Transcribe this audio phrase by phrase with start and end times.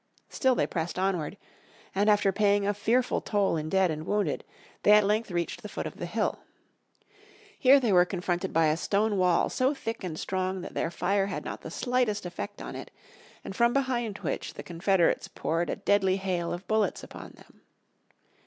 [0.29, 1.37] Still they pressed onward,
[1.93, 4.43] and after paying a fearful toll in dead and wounded
[4.81, 6.39] they at length reached the foot of the hill.
[7.59, 11.27] Here they were confronted by a stone wall so thick and strong that their fire
[11.27, 12.89] had not the slightest effect on it,
[13.43, 17.61] and from behind which the Confederates poured a deadly hail of bullets upon them.